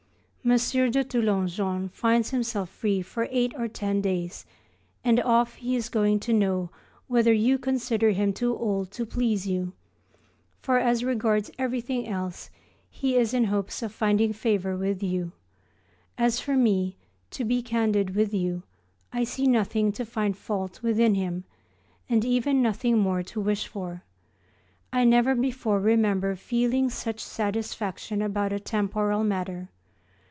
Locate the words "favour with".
14.33-15.03